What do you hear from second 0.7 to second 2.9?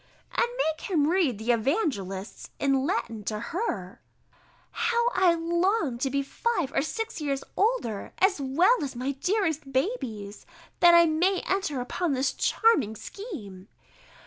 him read the Evangelists in